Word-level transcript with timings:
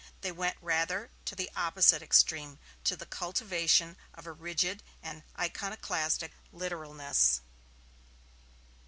They 0.21 0.31
went 0.31 0.57
rather 0.63 1.11
to 1.25 1.35
the 1.35 1.51
opposite 1.55 2.01
extreme, 2.01 2.57
to 2.85 2.95
the 2.95 3.05
cultivation 3.05 3.97
of 4.15 4.25
a 4.25 4.31
rigid 4.31 4.81
and 5.03 5.21
iconoclastic 5.37 6.31
literalness. 6.51 7.41